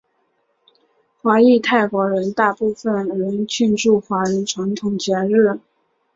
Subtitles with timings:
[1.21, 5.59] 华裔泰国人大部分仍庆祝华人传统节日。